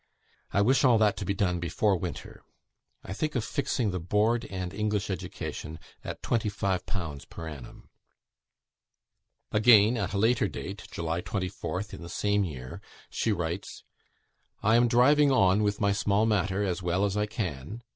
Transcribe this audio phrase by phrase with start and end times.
[0.51, 2.41] I wish all that to be done before winter.
[3.03, 7.29] I think of fixing the board and English education at 25_l_.
[7.29, 7.87] per annum."
[9.51, 13.83] Again, at a later date, July 24th, in the same year, she writes:
[14.63, 17.83] "I am driving on with my small matter as well as I can.